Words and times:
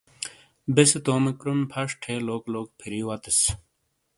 بیسے 0.73 0.99
تومے 1.05 1.31
کروم 1.39 1.59
پھش 1.71 1.89
تھے 2.01 2.13
لوک 2.27 2.43
لوکے 2.53 2.71
پھری 2.79 2.99
وتیس۔ 3.07 3.39